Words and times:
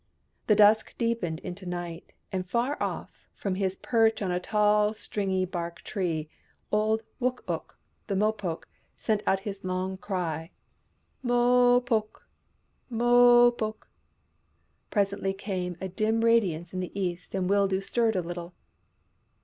The 0.47 0.55
dusk 0.55 0.97
deepened 0.97 1.41
into 1.41 1.67
night, 1.67 2.11
and 2.31 2.43
far 2.43 2.75
off, 2.81 3.27
from 3.35 3.53
his 3.53 3.77
perch 3.77 4.23
on 4.23 4.31
a 4.31 4.39
tall 4.39 4.95
stringy 4.95 5.45
bark 5.45 5.83
tree, 5.83 6.27
old 6.71 7.03
Wook 7.21 7.41
ook, 7.47 7.77
the 8.07 8.15
Mopoke, 8.15 8.67
sent 8.97 9.21
out 9.27 9.41
his 9.41 9.63
long 9.63 9.97
cry," 9.97 10.49
Mo— 11.31 11.81
poke! 11.81 12.27
Mo— 12.89 13.51
poke!" 13.51 13.91
Presently 14.89 15.33
came 15.35 15.77
a 15.79 15.87
dim 15.87 16.21
radiance 16.25 16.73
in 16.73 16.79
the 16.79 16.99
east 16.99 17.35
and 17.35 17.47
Wildoo 17.47 17.79
stirred 17.79 18.15
a 18.15 18.23
little. 18.23 18.55